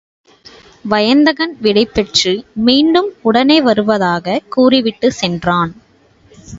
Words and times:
வயந்தகன் 0.85 1.57
விடை 1.61 1.85
பெற்று 1.85 2.33
மீண்டும் 2.53 3.09
உடனே 3.21 3.61
வருவதாகக் 3.61 4.43
கூறிவிட்டுச் 4.49 5.11
சென்றான். 5.11 5.73